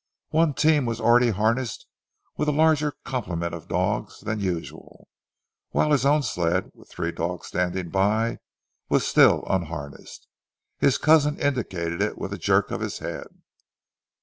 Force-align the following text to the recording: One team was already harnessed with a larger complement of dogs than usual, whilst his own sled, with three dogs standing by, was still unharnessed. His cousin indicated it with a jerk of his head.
One 0.31 0.55
team 0.55 0.87
was 0.87 0.99
already 0.99 1.29
harnessed 1.29 1.85
with 2.35 2.49
a 2.49 2.51
larger 2.51 2.93
complement 3.05 3.53
of 3.53 3.67
dogs 3.67 4.21
than 4.21 4.39
usual, 4.39 5.07
whilst 5.73 5.91
his 5.91 6.05
own 6.07 6.23
sled, 6.23 6.71
with 6.73 6.89
three 6.89 7.11
dogs 7.11 7.45
standing 7.45 7.89
by, 7.89 8.39
was 8.89 9.05
still 9.07 9.43
unharnessed. 9.47 10.27
His 10.79 10.97
cousin 10.97 11.39
indicated 11.39 12.01
it 12.01 12.17
with 12.17 12.33
a 12.33 12.39
jerk 12.39 12.71
of 12.71 12.81
his 12.81 12.97
head. 12.97 13.27